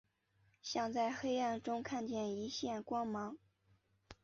[0.63, 3.37] 像在黑暗中看见一线光芒